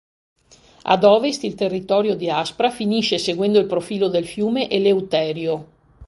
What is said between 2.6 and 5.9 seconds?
finisce seguendo il profilo del fiume Eleuterio.